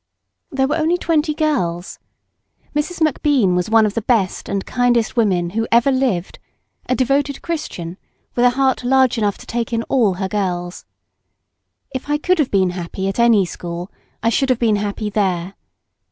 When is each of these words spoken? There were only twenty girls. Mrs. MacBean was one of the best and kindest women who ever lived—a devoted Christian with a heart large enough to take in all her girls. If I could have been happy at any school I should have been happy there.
There 0.51 0.67
were 0.67 0.77
only 0.79 0.97
twenty 0.97 1.35
girls. 1.35 1.99
Mrs. 2.75 3.03
MacBean 3.03 3.53
was 3.55 3.69
one 3.69 3.85
of 3.85 3.93
the 3.93 4.01
best 4.01 4.49
and 4.49 4.65
kindest 4.65 5.15
women 5.15 5.51
who 5.51 5.67
ever 5.71 5.91
lived—a 5.91 6.95
devoted 6.95 7.43
Christian 7.43 7.99
with 8.33 8.43
a 8.43 8.49
heart 8.49 8.83
large 8.83 9.19
enough 9.19 9.37
to 9.37 9.45
take 9.45 9.71
in 9.71 9.83
all 9.83 10.15
her 10.15 10.27
girls. 10.27 10.85
If 11.93 12.09
I 12.09 12.17
could 12.17 12.39
have 12.39 12.49
been 12.49 12.71
happy 12.71 13.07
at 13.07 13.19
any 13.19 13.45
school 13.45 13.91
I 14.23 14.29
should 14.29 14.49
have 14.49 14.57
been 14.57 14.77
happy 14.77 15.11
there. 15.11 15.53